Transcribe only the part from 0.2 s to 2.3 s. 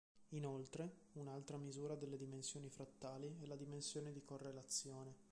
Inoltre, un'altra misura delle